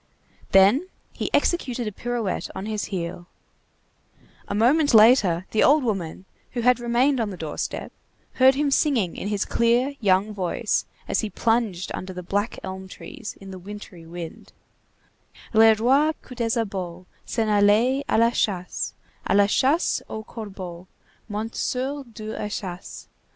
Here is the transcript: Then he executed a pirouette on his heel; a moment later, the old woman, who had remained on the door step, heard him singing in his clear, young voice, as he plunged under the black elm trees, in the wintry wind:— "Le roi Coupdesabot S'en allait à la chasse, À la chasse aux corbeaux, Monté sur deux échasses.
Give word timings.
Then 0.51 0.87
he 1.13 1.29
executed 1.31 1.85
a 1.85 1.91
pirouette 1.91 2.49
on 2.55 2.65
his 2.65 2.85
heel; 2.85 3.27
a 4.47 4.55
moment 4.55 4.95
later, 4.95 5.45
the 5.51 5.61
old 5.61 5.83
woman, 5.83 6.25
who 6.53 6.61
had 6.61 6.79
remained 6.79 7.19
on 7.19 7.29
the 7.29 7.37
door 7.37 7.59
step, 7.59 7.91
heard 8.41 8.55
him 8.55 8.71
singing 8.71 9.15
in 9.15 9.27
his 9.27 9.45
clear, 9.45 9.93
young 9.99 10.33
voice, 10.33 10.85
as 11.07 11.19
he 11.19 11.29
plunged 11.29 11.91
under 11.93 12.13
the 12.13 12.23
black 12.23 12.57
elm 12.63 12.87
trees, 12.87 13.37
in 13.39 13.51
the 13.51 13.59
wintry 13.59 14.07
wind:— 14.07 14.53
"Le 15.53 15.71
roi 15.75 16.13
Coupdesabot 16.23 17.05
S'en 17.27 17.47
allait 17.47 18.03
à 18.09 18.17
la 18.17 18.31
chasse, 18.31 18.95
À 19.29 19.35
la 19.35 19.45
chasse 19.45 20.01
aux 20.09 20.23
corbeaux, 20.23 20.87
Monté 21.29 21.53
sur 21.57 22.03
deux 22.05 22.33
échasses. 22.33 23.07